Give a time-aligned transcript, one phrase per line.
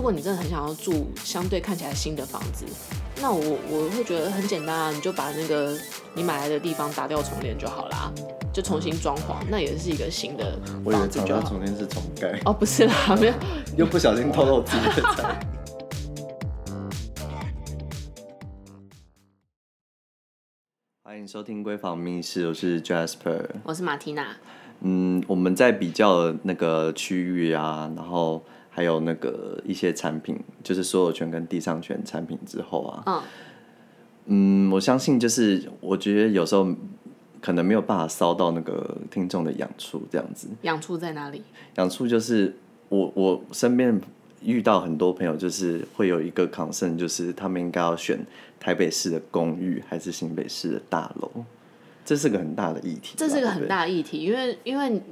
[0.00, 2.64] 如果你真的很想要住相对看起来新的房子，
[3.20, 5.76] 那我我会觉得很简单啊，你就把那个
[6.14, 8.10] 你买来的地方打掉重练就好啦，
[8.50, 10.80] 就重新装潢，那也是一个新的房子就好。
[10.86, 12.40] 我以为打掉重练是重盖。
[12.46, 13.34] 哦，不是啦， 没有，
[13.76, 15.38] 又不小心透露自己的财。
[21.04, 24.34] 欢迎收听闺房密室，我是 Jasper，我是马缇娜。
[24.80, 28.42] 嗯，我们在比较那个区域啊，然后。
[28.80, 30.34] 还有那个一些产品，
[30.64, 36.66] 就是所有权跟地上权产品之后啊，嗯，嗯，我相信就是我觉得有时候
[37.42, 40.48] 可能没有办法烧到那个听众的痒处，这样子。
[40.62, 41.42] 痒处在哪里？
[41.76, 42.56] 痒处就是
[42.88, 44.00] 我我身边
[44.42, 48.18] 遇到很多朋友，就是会有一个 concern，就是他们应该要选
[48.58, 51.30] 台北市的公寓还是新北市的大楼，
[52.02, 53.16] 这是个很大的议题。
[53.18, 55.02] 这是个很大的议题，因为因为。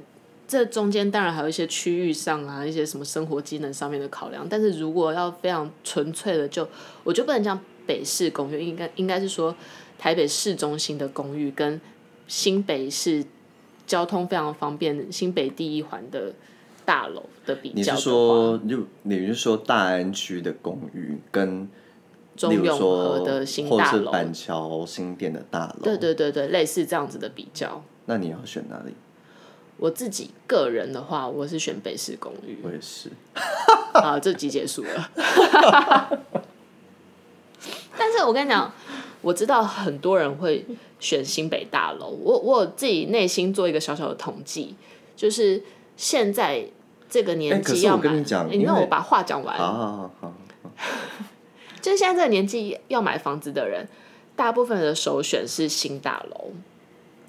[0.49, 4.47] 这中间当然还有一些区域上啊，一些什么生活机能上面的考量。
[4.49, 6.71] 但是如果要非常纯粹的就，就
[7.03, 9.55] 我就不能讲北市公寓，应该应该是说
[9.99, 11.79] 台北市中心的公寓跟
[12.27, 13.23] 新北市
[13.85, 16.33] 交通非常方便、新北第一环的
[16.83, 17.75] 大楼的比较。
[17.75, 21.69] 你是说，就你是说大安区的公寓跟
[22.35, 25.83] 中永和的新大楼，板桥新店的大楼？
[25.83, 27.83] 对对对对，类似这样子的比较。
[28.07, 28.93] 那你要选哪里？
[29.79, 32.59] 我自己个人的话，我是选北市公寓。
[32.63, 33.09] 我也是。
[33.93, 35.09] 好，这集结束了。
[37.97, 38.71] 但是我跟你讲，
[39.21, 40.65] 我知道很多人会
[40.99, 42.07] 选新北大楼。
[42.09, 44.75] 我我自己内心做一个小小的统计，
[45.15, 45.63] 就是
[45.95, 46.65] 现在
[47.09, 49.57] 这个年纪要买，欸、你让我把话讲完。
[49.57, 50.33] 好好好好。
[51.81, 53.87] 就是现在这个年纪要买房子的人，
[54.35, 56.51] 大部分的首选是新大楼。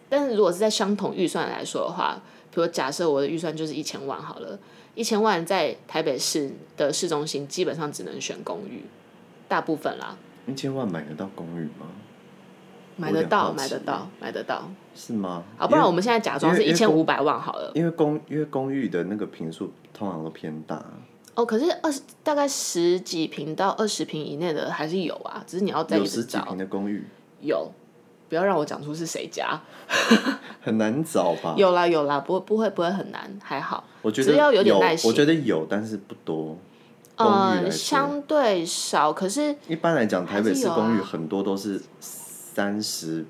[0.09, 2.21] 但是如果是在相同预算来说的话，
[2.53, 4.59] 比如假设我的预算就是一千万好了，
[4.95, 8.85] 一千万在台北市的市中心基本上只能选公寓，
[9.49, 10.17] 大部分啦。
[10.47, 11.87] 一千万买得到公寓吗？
[12.97, 14.71] 买得到，买得到，买得到。
[14.95, 15.45] 是吗？
[15.57, 17.73] 啊，不然我们现在假装是一千五百万好了。
[17.75, 20.85] 因为公因为公寓的那个坪数通常都偏大。
[21.35, 26.03] 哦，可是二十大概十几坪到二十坪以内的还是有啊，只是你要再找。
[26.03, 27.07] 有十几坪的公寓。
[27.41, 27.71] 有。
[28.31, 29.61] 不要让我讲出是谁家，
[30.63, 31.55] 很难找吧？
[31.59, 33.83] 有啦有啦，不会不会不会很难，还好。
[34.03, 35.11] 我觉得只要有点耐心。
[35.11, 36.57] 我觉得有，但是不多。
[37.17, 39.55] 呃，相对少，可是。
[39.67, 43.27] 一般来讲，台北市公寓很多都是三十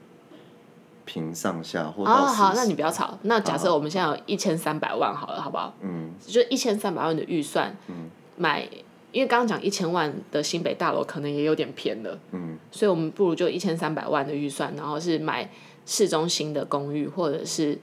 [1.07, 2.11] 平上下，或者。
[2.11, 3.19] 哦，好，那你不要吵。
[3.23, 5.73] 那假设我们现在有一千三百万好了，好不好？
[5.81, 6.13] 嗯。
[6.25, 8.69] 就一千三百万的预算，嗯，买。
[9.13, 15.51] 因为刚刚讲一千万的新北大楼可能也有点偏了，嗯，所以我们不如就一千三百万的预算，然后是买
[15.85, 17.77] 市中心的公寓，或者是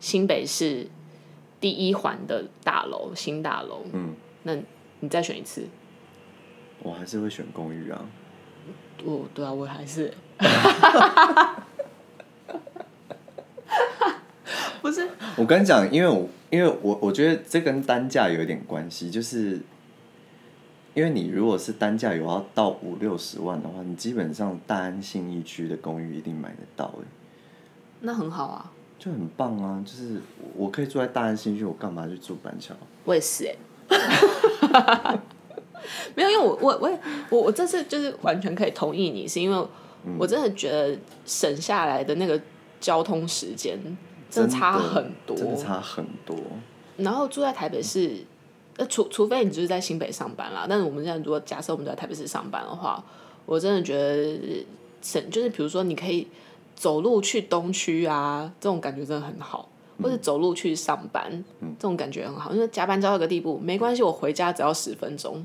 [0.00, 0.88] 新北市
[1.60, 4.56] 第一环的大楼，新大楼，嗯，那
[4.98, 5.66] 你再选一次，
[6.80, 8.04] 我还是会选公寓啊，
[9.04, 10.12] 哦，对啊，我还是，
[14.82, 19.60] 不是，我跟你讲，因为我因为我我觉得这跟单价有一点关系，就是。
[20.96, 27.04] 因为你如果是单价有要到五六十万的话，你基本上大安信义区的公寓一定买得到哎。
[28.00, 28.72] 那很好啊。
[28.98, 29.84] 就很棒啊！
[29.84, 30.22] 就是
[30.56, 32.74] 我可以住在大安信义区，我干嘛去住板桥？
[33.04, 33.54] 我也是哎。
[36.16, 36.98] 没有，因为我我我
[37.28, 39.66] 我我这次就是完全可以同意你，是因为
[40.18, 42.40] 我真的觉得省下来的那个
[42.80, 43.78] 交通时间
[44.30, 46.34] 真的差很多，真的差很多。
[46.96, 48.24] 然后住在台北市。
[48.76, 53.02] 呃，除除非你就是在新北上班啦，但是我们现在如果假设我们在台北市上班的话，
[53.46, 54.66] 我真的觉得
[55.00, 56.28] 省就是比如说你可以
[56.74, 59.66] 走路去东区啊，这种感觉真的很好，
[60.02, 65.42] 或者走路去上班，嗯，这种感觉很好，因为加班加到一个地步没关系，我回家只要十分钟，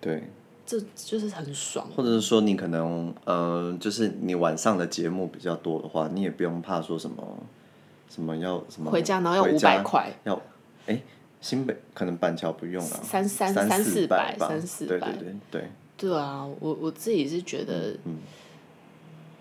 [0.00, 0.24] 对，
[0.66, 1.86] 这就是很爽。
[1.94, 7.22] 或者是说你可能呃，就是你晚上的节目比较多的话，你也不用怕说什么
[8.08, 10.34] 什么要什么回家然后要五百块要
[10.86, 10.94] 哎。
[10.94, 11.02] 欸
[11.46, 15.70] 新北可能板桥不用了，三三三四百，三四百，对对对对。
[15.96, 17.96] 对啊，我我自己是觉得，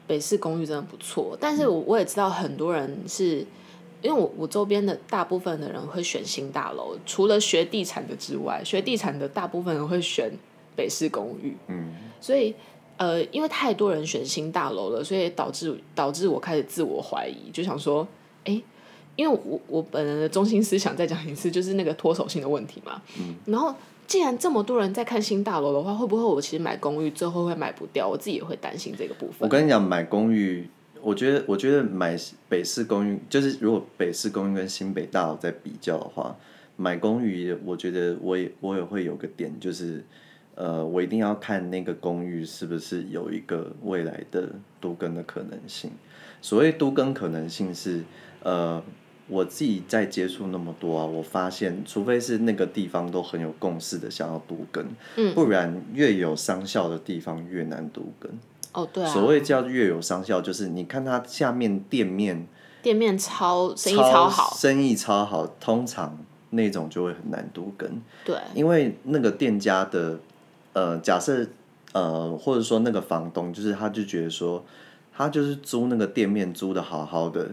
[0.06, 3.40] 北市公寓真的不错，但是我我也知道很多人是，
[4.04, 10.32] 因为我我周边的大部分的人会选新大楼，除了学地产的之外，学地产的大部分人会选
[10.76, 11.58] 北市公寓。
[11.70, 11.92] 嗯，
[12.22, 12.54] 所以
[12.98, 18.08] 呃，因为太多人选新大楼了，所以导致导致我开始自我怀疑，就想说，
[18.44, 18.62] 哎。
[19.16, 23.02] 因为我我本人的中心思想再讲一次，就是那个脱手性的问题嘛。
[23.20, 23.36] 嗯。
[23.46, 23.74] 然后，
[24.08, 28.08] 既然这么多人在看新大楼的话，会不会我其实买公寓最后会买不掉？
[28.08, 29.38] 我自己也会担心这个部分。
[29.40, 30.68] 我跟你讲，买公寓，
[31.02, 32.18] 我觉得我觉得买
[32.50, 36.36] 北市公寓，就是如果北市公寓跟新北大楼在比较的话，
[36.76, 40.04] 买公寓，我觉得我也我也会有个点，就是
[40.56, 44.50] 呃，我一定要看那个公寓是不是有一个未来的
[44.82, 45.92] 都更的可能性。
[46.42, 48.04] 所谓都更可能性是，
[48.44, 48.84] 呃，
[49.28, 54.86] 我自己在接触那么多啊，我发现，除非是那个地方都很有共识的想要都更，
[55.16, 58.32] 嗯，不然越有商效的地方越难都更。
[58.74, 59.08] 哦，对啊。
[59.08, 62.48] 所谓叫越有商效，就是你看它下面店面，
[62.82, 66.18] 店面超生意超好，生意超好，通常
[66.52, 67.90] 那种就会很难都更。
[68.24, 70.20] 对，因为那个店家的。
[70.78, 71.48] 呃，假设
[71.94, 74.62] 呃，或者说那个房东，就是他就觉得说，
[75.16, 77.52] 他就是租那个店面租的好好的。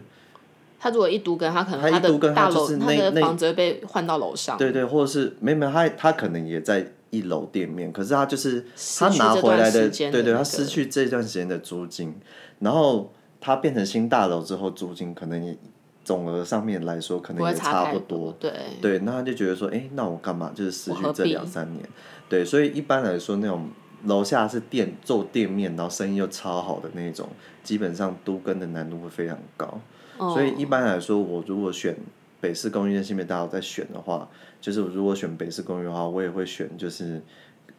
[0.83, 4.59] 他如果一都更，他可能他的大楼他，他的房子会被换到楼上。
[4.59, 8.67] 对对，或者是没没有他他可能也在一楼店面，可是他就是
[8.99, 12.13] 他拿回来的，对对，他失去这段时间的租金，
[12.59, 15.57] 然后他变成新大楼之后，租金可能也
[16.03, 18.35] 总额上面来说可能也差不多。
[18.41, 21.89] 对对，那他就觉得说，哎，那我干嘛就是失去这两三年？
[22.29, 23.69] 对，所以一般来说，那种
[24.07, 27.29] 楼下是店做店面，然后生意又超好的那种，
[27.63, 29.81] 基本上都跟的难度会非常高。
[30.19, 30.35] Oh.
[30.35, 31.97] 所以一般来说，我如果选
[32.41, 34.29] 北市公寓跟新北大楼在选的话，
[34.61, 37.23] 就是如果选北市公寓的话，我也会选就是，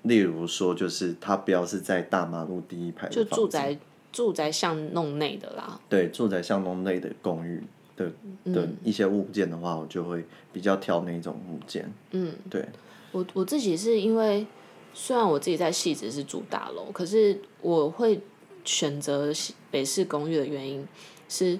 [0.03, 3.77] 例如说，就是它不要是在大马路第一排的，就住宅
[4.11, 5.79] 住宅巷弄内的啦。
[5.89, 7.63] 对，住宅巷弄内的公寓
[7.95, 8.11] 的
[8.45, 11.91] 的一些物件的话，我就会比较挑那种物件。
[12.11, 12.65] 嗯，对。
[13.11, 14.45] 我我自己是因为，
[14.93, 18.19] 虽然我自己在汐止是住大楼，可是我会
[18.65, 19.31] 选择
[19.69, 20.87] 北市公寓的原因
[21.29, 21.59] 是，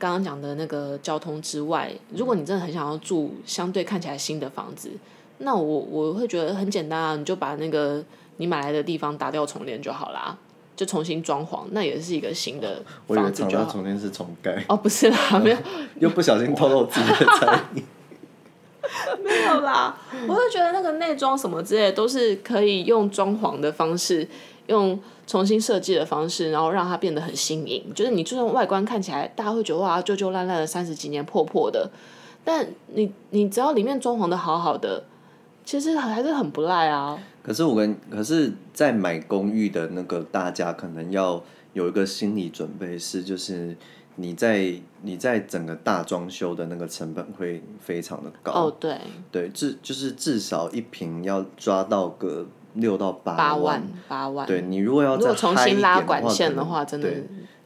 [0.00, 4.90] 刚刚讲的那个交通之外，如果你真的很想要住相对看起来新的房子，
[5.38, 8.02] 那我我会觉得很简单啊，你就把那个
[8.38, 10.34] 你买来的地方打掉重连就好啦，
[10.74, 13.58] 就重新装潢，那也是一个新的房子就好。
[13.58, 14.64] 我以为重练是重盖。
[14.68, 15.56] 哦，不是啦，没有，
[16.00, 17.84] 又不小心透露自己的才艺。
[19.22, 19.96] 没有啦，
[20.26, 24.26] 我会觉得那个内装什么之类的都是可以用装潢的方式，
[24.70, 27.92] 用重新设计的方式，然后让它变得很新颖。
[27.94, 31.90] 就是你就算外观看起来，大家会觉得哇，旧旧烂烂的三十几年破破的，
[32.42, 35.04] 但你你只要里面装潢的好好的，
[35.64, 37.18] 其实还是很不赖啊。
[37.42, 41.42] 可是我跟可是，在买公寓的那个大家可能要
[41.74, 43.76] 有一个心理准备是，就是。
[44.16, 48.98] 你在你在整个大装修的那个成本会非常的高哦，对，
[49.32, 52.44] 对，至就是至少一平要抓到个
[52.74, 57.08] 六到八万，八万，对，你如果要再重新拉管线的话，真的，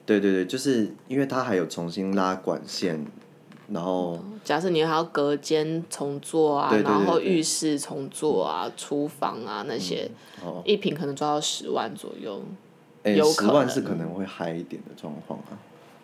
[0.06, 3.04] 对对对，就是因为它还有重新拉管线，
[3.68, 10.10] 然后假设你还要隔间重做啊，然后浴室重做啊，厨房啊那些，
[10.64, 12.42] 一瓶可能抓到十万左右，
[13.04, 15.58] 有十万是可能会嗨一点的状况啊。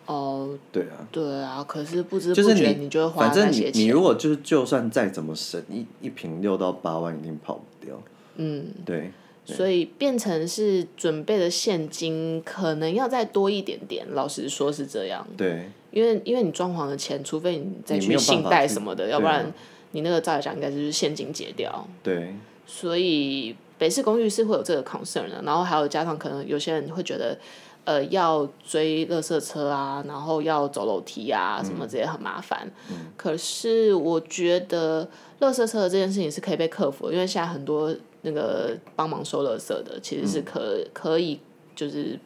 [0.07, 3.45] 哦，对啊，对啊，可是不知不觉你就会花那些钱。
[3.45, 7.95] 反正你你如果就是就算再怎么省，一一瓶六到八万一定跑不掉。
[8.35, 9.11] 嗯，对。
[9.43, 15.27] 所以变成是准备的现金可能要再多一点点，老实说是这样。
[15.35, 15.69] 对。
[15.91, 19.51] 因为因为你装潢的钱，除非你再去信贷什么的，要不然
[19.91, 21.87] 你那个照理讲应该就是现金结掉。
[22.03, 22.35] 对。
[22.65, 27.37] 所以北市公寓是会有这个 concern 的，然后还有加上可能有些人会觉得。
[27.83, 32.69] 呃，要追垃圾车啊，然后要走楼梯啊，什么这些很麻烦。
[32.91, 35.03] 嗯、可是我觉得，
[35.39, 37.91] 垃圾车的这件事情是可以被克服的，因为现在很多
[38.21, 41.39] 那个帮忙收垃圾的，其实是可、嗯、可以
[41.75, 42.19] 就是，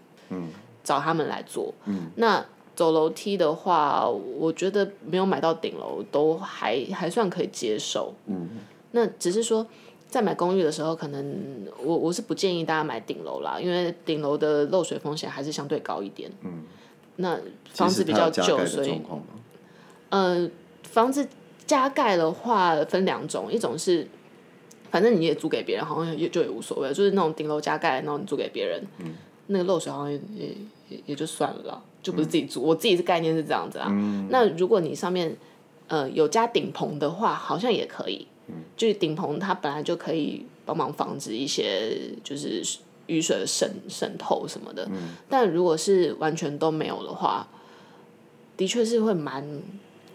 [0.83, 1.73] 找他们来做。
[1.85, 8.13] 嗯、那走楼梯的话，我觉得没有买到顶楼都还还算可以接受。
[8.27, 8.49] 嗯、
[8.91, 9.65] 那只是说。
[10.07, 16.31] 在买公寓的时候，可能我我是不建议大家买顶楼啦，因为顶楼的漏水风险还是相对高一点。
[16.41, 16.63] 嗯，
[17.17, 17.37] 那
[17.73, 19.01] 房子比较旧，所以，
[20.09, 20.49] 呃，
[20.83, 21.27] 房子
[21.65, 24.07] 加盖的话分两种，一种是
[24.95, 29.13] 反正你也租给别人，好像也就也无所谓，就是那种顶楼加盖，然后你租给别人，嗯，
[29.47, 30.47] 那个漏水好像也也
[30.87, 32.61] 也也就算了啦，就不是自己租。
[32.61, 33.87] 嗯，我自己的概念是这样子啊。
[33.89, 35.35] 嗯，那如果你上面
[35.87, 38.25] 呃有加顶棚的话，好像也可以。
[38.77, 41.91] 就是顶棚，它本来就可以帮忙防止一些
[42.23, 42.61] 就是
[43.07, 44.87] 雨水的渗渗透什么的。
[44.91, 47.47] 嗯、但如果是完全都没有的话，
[48.55, 49.43] 的确是会蛮，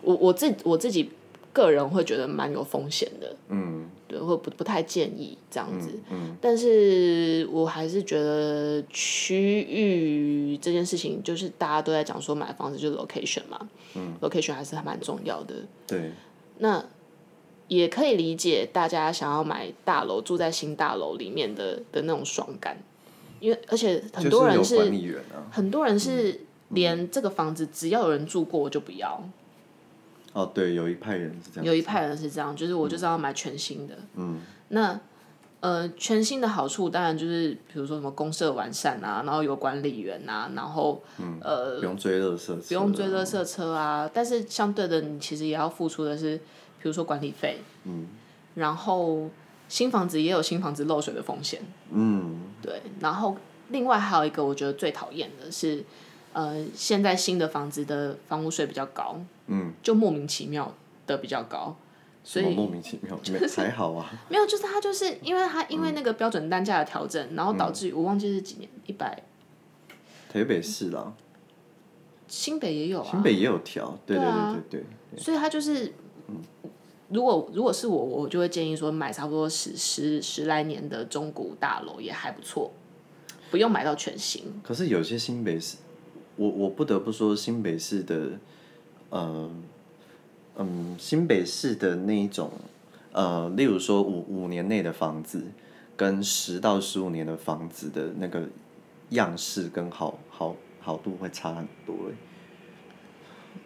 [0.01, 1.11] 我我自我自己
[1.53, 3.35] 个人会觉得蛮有风险的。
[3.49, 5.91] 嗯，对，或不不太建议这样子。
[6.11, 13.69] 嗯嗯、但是我还是觉得区域这件事情，就是大家都在讲说买房子就是 location 嘛。
[13.95, 15.55] 嗯、location 还是还蛮重要的。
[15.87, 16.11] 对。
[16.59, 16.85] 那。
[17.71, 22.77] 也可以理解大家想要买大楼住在新大楼里面的的那种爽感，
[23.39, 26.41] 因为而且很多人是，是、啊、很多人是
[26.71, 29.23] 连这个房子只要有人住过我就不要。
[30.33, 31.65] 哦，对，有一派人是这样。
[31.65, 33.97] 有一派人是这样，就是我就是要买全新的。
[34.15, 34.39] 嗯。
[34.69, 34.99] 那
[35.59, 44.09] 呃，全新的好处当然就是，比如说什么公社完善啊，然后有管理员啊，然后、嗯、呃，不用追垃圾车，不用追垃圾车啊。
[44.15, 47.59] 但是相对的，你其实也要付出的是，比如说管理费。
[47.85, 48.07] 嗯。
[48.55, 49.29] 然后
[49.69, 51.61] 新房子也有新房子漏水的风险。
[51.91, 52.43] 嗯。
[52.63, 53.37] 对，然后
[53.69, 55.85] 另外还有一个我觉得最讨厌的是，
[56.33, 59.21] 呃，现在新的房子的房屋税比较高。
[59.51, 59.73] 嗯。
[59.83, 60.75] 就莫名其妙
[61.07, 61.77] 的比较高。
[62.23, 64.13] 所以莫名其妙，没才好啊。
[64.29, 69.23] 没有，就是他就是因为他因为那个标准单价的调整，然后导致我忘记是几年一百。
[70.31, 71.15] 台北市啦。
[72.29, 73.09] 新北也有啊。
[73.11, 75.19] 新北也有调，对对对对对。
[75.19, 75.95] 所以他就是，
[77.09, 82.71] 如果如果是我，我就会建议说买差不多十十十来年的中古大楼也还不错，
[83.51, 84.45] 不用买到全新。
[84.63, 85.79] 可是有些新北市，
[86.37, 88.33] 我我不得不说新北市的，
[89.11, 89.51] 呃。
[90.57, 92.51] 嗯，新北市的那一种，
[93.13, 95.43] 呃，例如说五五年内的房子，
[95.97, 98.47] 跟十到十五年的房子的那个
[99.11, 101.95] 样式跟好好好度会差很多。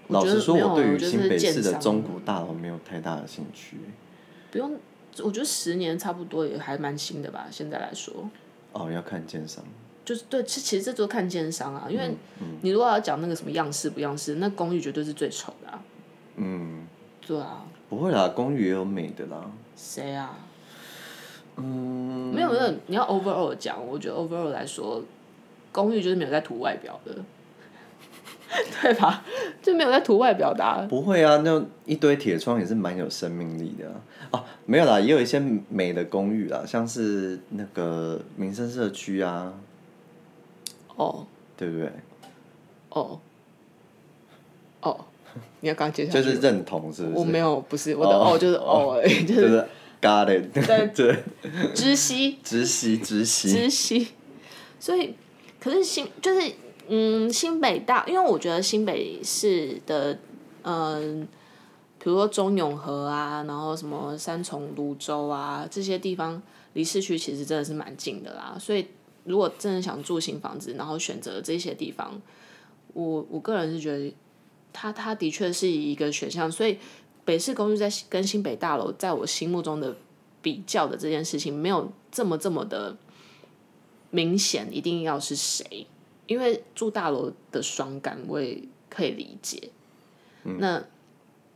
[0.08, 3.78] 老实说，我对于新北市的中古大楼没有太大的兴趣。
[4.52, 4.78] 不用，
[5.24, 8.30] 我觉得十年差不多也还蛮新的吧，现在来说。
[8.72, 9.64] 哦，要看建商。
[10.04, 12.14] 就是对，其其实这都看奸商啊，因为
[12.60, 15.82] 你如果要讲那个什么样式不样式，那公寓绝对是最丑的啊。
[16.36, 16.86] 嗯，
[17.26, 19.50] 对啊，不会啦，公寓也有美的啦。
[19.76, 20.36] 谁啊？
[21.56, 25.02] 嗯，没有没有，你要 overall 讲，我觉得 overall 来说，
[25.72, 27.14] 公寓就是没有在图外表的，
[28.82, 29.24] 对吧？
[29.62, 30.84] 就没有在图外表的啊。
[30.90, 33.94] 不会啊，那一堆铁窗也是蛮有生命力的啊。
[34.32, 39.54] 哦，没有啦，也有一些美的公寓啦，像是那个民生社区啊。
[40.96, 41.26] 哦。
[41.56, 41.92] 对不对？
[42.90, 43.20] 哦。
[44.80, 45.04] 哦。
[45.60, 47.16] 你要刚接下来就是认同，是不是？
[47.16, 49.66] 我没有，不是我的哦，就是哦， 就是
[50.00, 50.52] got it，
[50.94, 51.22] 对，
[51.74, 54.08] 知悉，知悉，知悉，知悉。
[54.78, 55.14] 所以，
[55.58, 56.52] 可是新就是
[56.88, 60.16] 嗯，新北大，因为我觉得新北市的
[60.62, 61.26] 嗯，
[61.98, 66.40] 比如说中永和啊，然后什么三重、芦洲啊这些地方，
[66.74, 68.56] 离市区其实真的是蛮近的啦。
[68.60, 68.86] 所以，
[69.24, 72.20] 如果真的想住新房子，然后选择这些地方，
[72.92, 74.14] 我我个人是觉得。
[74.76, 76.76] 它它的确是一个选项，所以
[77.24, 79.96] 北市公寓在跟新北大楼在我心目中的
[80.42, 82.96] 比较的这件事情没有这么这么的
[84.10, 85.86] 明显，一定要是谁？
[86.26, 89.70] 因为住大楼的爽感我也可以理解。
[90.42, 90.84] 嗯、那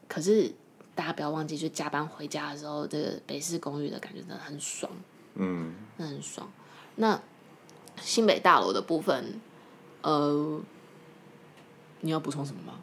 [0.07, 0.53] 可是
[0.95, 4.93] 大家不要忘记，就加班回家的时候，这个北市公寓的感觉真的很爽。
[5.35, 6.49] 嗯，那很爽。
[6.95, 7.21] 那
[8.00, 9.40] 新北大楼的部分，
[10.02, 10.61] 呃，
[12.00, 12.75] 你要补充什么吗？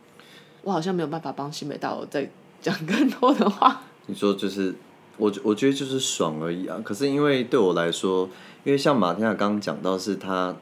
[0.62, 2.30] 我好像没有办法帮新北大楼再
[2.62, 3.84] 讲更多的话。
[4.08, 4.74] 你说就是，
[5.18, 6.82] 我我觉得就是爽而已啊。
[6.84, 8.30] 可是因为对我来说，
[8.64, 10.56] 因为像马天雅刚刚讲到，是他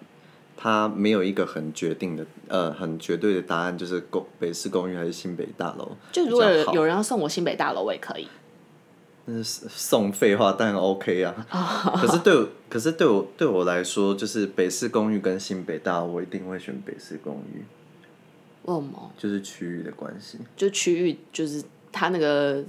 [0.58, 5.92] 他没有一个很决定的呃很绝对的答案，就是公北市公寓还是新北大楼。
[6.12, 8.28] 就如果有人要送我新北大楼，我也可以。
[9.26, 11.34] 那是送废话，当然 OK 啊。
[11.96, 17.64] 可是对，可是对我对我来说，就是北市公寓跟新北大，我一定会选北市公寓。
[18.64, 19.12] 为什么？
[19.18, 20.40] 就是区域的关系。
[20.56, 22.64] 就区域，就是它那个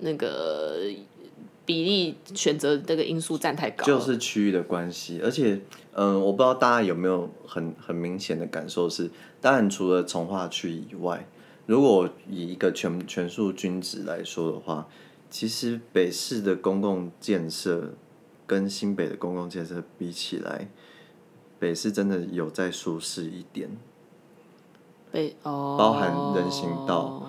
[0.00, 0.80] 那个
[1.64, 3.84] 比例选择这个因素占太高。
[3.84, 5.60] 就是区域的关系，而且，
[5.92, 9.10] 嗯，我不知道大家有没有很很明显的感受是，
[9.40, 11.26] 当然除了从化区以外，
[11.66, 14.86] 如果以一个全全数均值来说的话，
[15.28, 17.94] 其实北市的公共建设
[18.46, 20.68] 跟新北的公共建设比起来，
[21.58, 23.76] 北市真的有在舒适一点。
[25.42, 27.26] 包含人行道，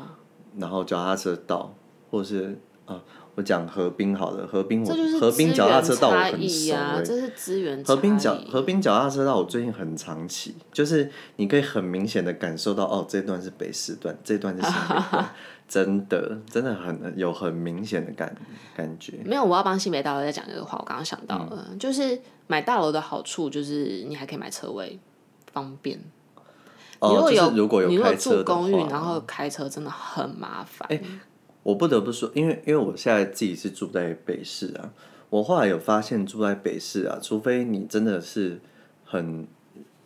[0.58, 1.74] 然后脚踏车道，
[2.12, 3.02] 或是啊，
[3.38, 6.74] 我讲河滨好了，河滨我河滨脚踏车道我很熟，
[7.06, 15.30] 这是资源河滨脚河滨脚踏车道我最近很常骑，就是你可以很明显的感受到哦，这段是北四段，这段是新北段，
[15.70, 18.36] 真的真的很有很明显的感
[18.76, 19.20] 感觉。
[19.24, 25.00] 没有，我要帮新北大楼再讲一个话，我刚刚想到了，嗯、就是买大楼的好处就是你还可以买车位，
[25.54, 26.00] 方便。
[26.98, 30.88] 哦，如果有，如果有住公寓，然后开车真的很麻烦。
[30.90, 31.00] 哎，
[31.68, 34.90] 我不得不说，因为因为我现在自己是住在北市啊，
[35.30, 38.58] 我后来有发现住在北市啊，除非你真的是
[39.04, 39.46] 很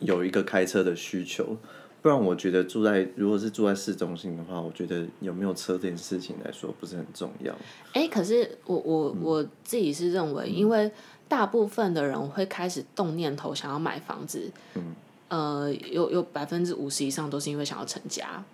[0.00, 1.56] 有一个开车的需求，
[2.02, 7.54] 不然我觉得住在如果是住在市中心的话，我觉得有没有车这件事情来说不是很重要。
[7.92, 10.90] 哎，可是我我我自己是认为，因为
[11.28, 14.94] 大部分的人会开始动念头想要买房子，嗯。
[15.28, 18.44] 呃，有有百分之五十以上都是因为想要成家，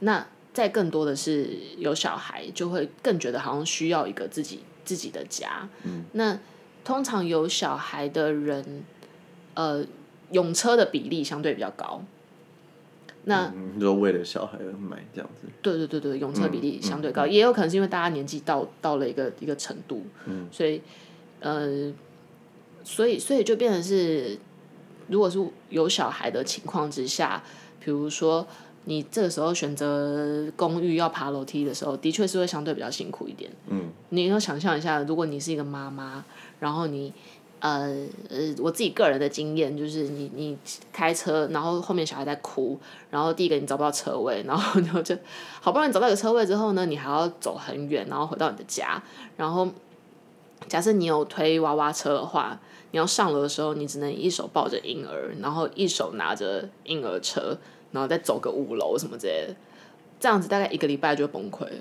[0.00, 5.68] 那再更多的是有小孩，就会更觉得好像需要一个自己自己的家。
[5.84, 6.38] 嗯，那
[6.84, 8.84] 通常有小孩的人，
[9.54, 9.84] 呃，
[10.30, 12.02] 用车的比例相对比较高。
[13.24, 15.46] 那你说为了小孩而买这样子？
[15.62, 20.82] 对对对对，用车比例相对高，也有可能是因为大家年纪到到了一个一个程度，嗯、所以
[21.38, 21.92] 呃，
[22.82, 24.36] 所以所以就变成是，
[25.06, 27.40] 如果是有小孩的情况之下，
[27.78, 28.44] 比如说
[28.84, 33.50] 你这个时候选择公寓要爬楼梯的时候，的确是会相对比较辛苦一点。
[33.68, 36.24] 嗯，你要想象一下，如果你是一个妈妈，
[36.60, 37.12] 然后你。
[37.64, 37.86] 呃
[38.28, 40.58] 呃，我自己个人的经验就是你，你你
[40.92, 42.76] 开车，然后后面小孩在哭，
[43.08, 45.16] 然后第一个你找不到车位，然后就就
[45.60, 49.00] 好不容易找到一个车位之后呢，你还要走很远，然后回到你的家，
[49.36, 49.68] 然后
[50.66, 52.58] 假设你有推娃娃车的话，
[52.90, 57.56] 你要上楼的时候，你只能一手抱着婴儿，然后一手拿着婴儿车，
[57.92, 59.54] 然后再走个五楼什么之类的，
[60.18, 61.78] 这样子大概一个礼拜就崩溃了。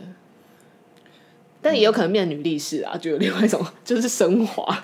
[1.63, 4.83] 但也有可能变女力士啊，就有另外一种 就是升华，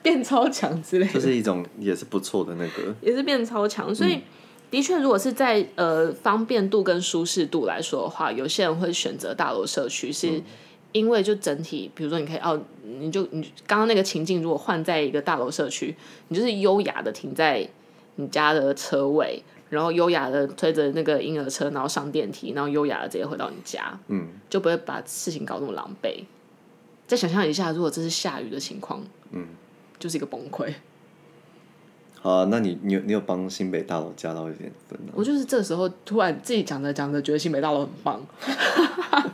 [0.00, 1.12] 变超强之类的。
[1.14, 3.92] 这是一种也是不错的那个，也是变超强。
[3.92, 4.22] 所以、嗯、
[4.70, 10.40] 的确，如果是在呃方便度跟舒适度来说的话，有些人会选择大楼社区，是
[10.92, 15.96] 因为就整体，比如说你可以哦，你就你刚刚那个情境，如果换在一个大楼社区，
[16.28, 17.68] 你就是优雅的停在
[18.14, 19.42] 你家的车位。
[19.68, 26.24] 然后优雅的推着那个婴儿车，然后上电梯，然后优雅的直接回到你家，嗯，就不会把事情搞那么狼狈。
[27.06, 29.46] 再想象一下，如果这是下雨的情况，嗯，
[29.98, 30.74] 就是一个崩溃。
[32.20, 35.12] 好啊，那你你有你有帮新北大楼加到一点分吗？
[35.14, 38.26] 我就是这个时候突然自己讲着讲着，觉得新北大楼很棒。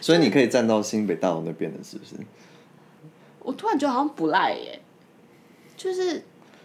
[0.00, 2.14] 所以你可以站到新北大楼那边的，是不是？
[3.40, 4.80] 我突然觉得好像不赖耶，
[5.76, 6.22] 就是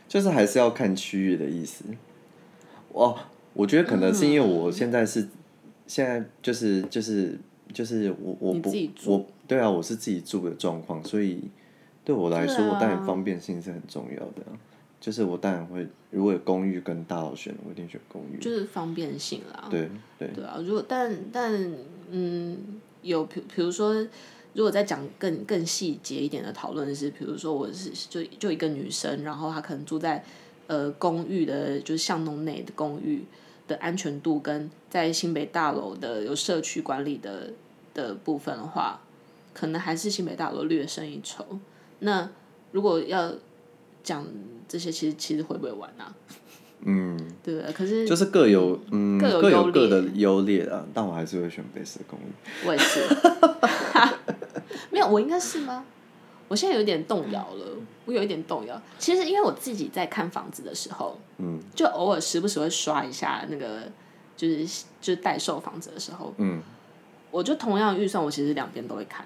[0.08, 1.84] 就是还是要看区域的意思。
[2.93, 3.17] 哦，
[3.53, 5.29] 我觉得可能是因为我现在是，嗯、
[5.88, 7.37] 现在就是就是
[7.74, 8.72] 就是我我不
[9.05, 11.42] 我对啊，我是自己住的状况，所以
[12.05, 14.44] 对我来说，啊、我当然方便性是很重要的。
[15.00, 18.37] 就是我当然会，如果有公寓跟大楼选，我一定选公寓。
[18.37, 19.68] 就是方便性啦。
[19.70, 19.89] 对
[20.20, 20.59] 对对啊！
[20.63, 21.74] 如果但但
[22.11, 23.96] 嗯，有比比如说，
[24.53, 30.24] 如果再讲更更细节一点的讨论是，比如说我是就就一个女生，然后她可能住在。
[30.72, 33.25] 呃，公寓的，就是巷弄内的公寓
[33.68, 37.51] 的安全度，跟在新北大楼的有社区管理的
[37.94, 39.01] 的部分的话，
[39.53, 41.46] 可能还是新北大楼略胜一筹。
[42.00, 42.29] 那
[42.72, 43.34] 如果要
[44.01, 44.25] 讲
[44.66, 46.16] 这些，其实其实会不会玩啊？
[46.86, 52.31] 嗯，对，可是就是各有嗯各有各有各的优劣啊，但我还是会选北市公寓。
[52.66, 53.01] 我也是，
[54.90, 55.84] 没有，我应该是吗？
[56.51, 57.66] 我现在有点动摇了，
[58.03, 58.79] 我有一点动摇。
[59.00, 63.83] 其实因为我自己在看房子的时候，嗯，就偶尔时不时会刷一下那个，
[64.35, 64.66] 就是
[65.00, 66.61] 就是代售房子的时候，嗯，
[67.31, 69.25] 我就同样预算，我其实两边都会看。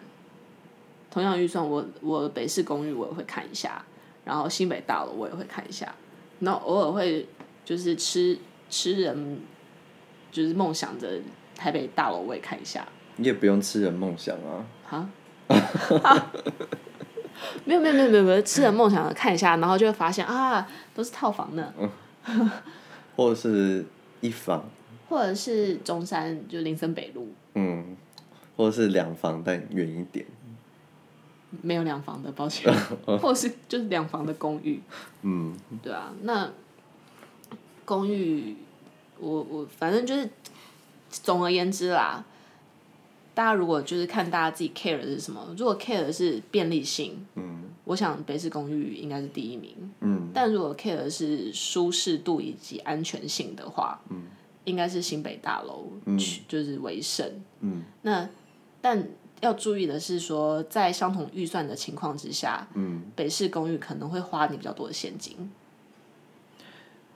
[1.09, 3.83] 同样预算我，我我北市公寓我也会看一下，
[4.23, 5.95] 然后新北大楼我也会看一下，
[6.41, 7.27] 然后偶尔会
[7.63, 8.37] 就是吃
[8.69, 9.39] 吃人，
[10.31, 11.19] 就是梦想着
[11.55, 12.87] 台北大楼我也看一下。
[13.15, 14.63] 你也不用吃人梦想啊。
[14.83, 15.09] 哈。
[17.65, 22.51] 没有没有没有没有没有，吃人梦想的看一下，然后就会发现啊，都是套房呢，嗯、
[23.15, 23.85] 或者是
[24.21, 24.63] 一房，
[25.09, 27.95] 或者是中山就林森北路，嗯，
[28.55, 30.25] 或者是两房但远一点，
[31.61, 32.73] 没有两房的，抱歉，
[33.05, 34.81] 或者是就是两房的公寓，
[35.21, 36.49] 嗯，对啊，那
[37.83, 38.55] 公寓，
[39.19, 40.29] 我我反正就是
[41.09, 42.23] 总而言之啦。
[43.35, 54.23] 大家如果就是看大家自己 care 的是什么，如果 care 的是便利性，嗯，我想北市公寓应该是第一名，嗯，但如果 care 的是舒适度以及安全性的话，嗯，
[54.63, 56.17] 应该是新北大楼，嗯，
[56.47, 58.27] 就是为胜，嗯，那
[58.79, 59.05] 但
[59.41, 65.51] 要注意的是说，在相同预算的情况之下，嗯，北市公寓可能会花你比较多的现金，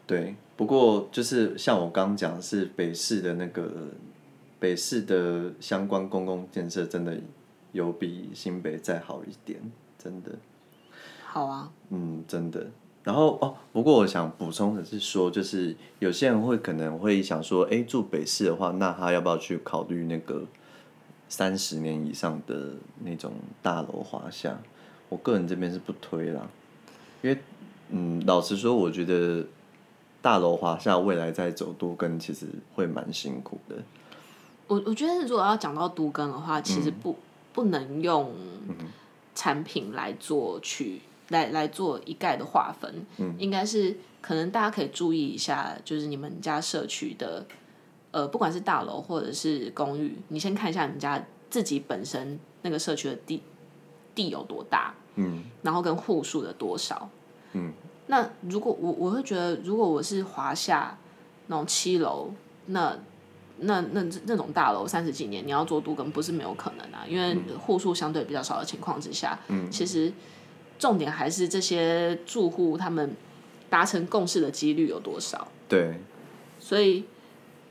[0.05, 3.87] 对，不过就是像我刚讲的是北市的那个。
[4.59, 7.17] 北市的相关公共建设真的
[7.71, 9.59] 有比新北再好一点，
[9.97, 10.31] 真的。
[11.25, 11.71] 好啊。
[11.89, 12.67] 嗯，真的。
[13.03, 20.43] 然后哦，不过我想补充的是说，就是有些人会可能会想说，哎，住北市的话，那他要不要去考虑那个
[21.29, 24.59] 三十年以上的那种大楼华夏？
[25.07, 26.47] 我个人这边是不推啦，
[27.23, 27.39] 因为
[27.89, 29.43] 嗯，老实说，我觉得
[30.21, 32.45] 大楼华夏未来在走多更其实
[32.75, 33.77] 会蛮辛苦的。
[34.69, 37.15] 我我觉得，如果要讲到都更的话，其实不、嗯、
[37.51, 38.31] 不能用
[39.35, 47.45] 产品来做去来来做一概的划分，嗯、应该是可能大家可以注意一下，就是你们家社区的，
[48.11, 53.41] 呃，不管是大楼或者是公寓，你先看一下你们家自己本身那个社区的地
[54.13, 57.09] 地有多大，嗯，然后跟户数的多少，
[57.53, 57.73] 嗯，
[58.05, 60.95] 那如果我我会觉得，如果我是华夏
[61.47, 62.31] 那种七楼，
[62.67, 62.95] 那
[63.61, 70.11] 那那那种大楼三十几年，你要做都更不是没有可能啊，因为户数相对比较少的情况之下，嗯，其实
[70.77, 73.15] 重点还是这些住户他们
[73.69, 75.99] 达成共识的几率有多少，对，
[76.59, 77.05] 所以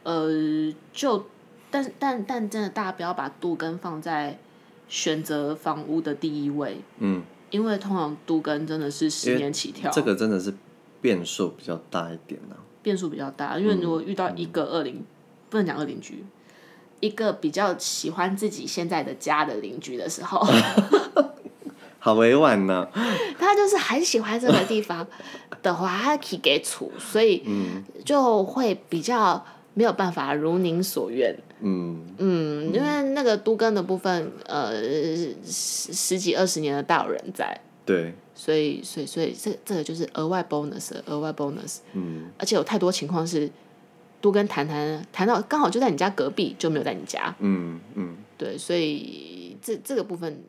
[0.02, 1.26] 呃就。
[1.70, 4.38] 但但但真的，大家不要把都更放在
[4.88, 6.80] 选择房屋的第一位。
[6.98, 10.54] 嗯，因为通常都更真的是十年起跳，这个真的是
[11.02, 12.64] 变数比较大一点呢、啊。
[12.82, 15.04] 变数比较大，因为如果遇到一个二零，嗯、
[15.50, 16.24] 不能讲恶邻居，
[17.00, 20.44] 一个比较喜欢自己现在的家的邻居的时候，
[21.98, 22.88] 好委婉呢。
[23.38, 25.06] 他就是很喜欢这个地方
[25.62, 27.42] 的话，他可以给处，所以
[28.04, 29.44] 就会比较。
[29.74, 31.32] 没有办法如您所愿。
[31.60, 34.72] 嗯嗯，因为那个都更的部分，呃，
[35.46, 37.56] 十十几二十年的大有人在。
[37.86, 38.12] 对。
[38.34, 41.76] 所以，所以，所以，这这个就是额外 bonus，额外 bonus。
[41.92, 42.28] 嗯。
[42.36, 43.48] 而且有太多情况是，
[44.20, 47.34] 都跟谈谈谈到刚好就在你家隔壁，就没有在你家。
[47.38, 48.16] 嗯嗯。
[48.36, 50.44] 对，所以这这个部分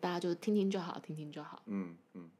[0.00, 1.62] 大家就听听就好，听听就好。
[1.66, 2.30] 嗯嗯。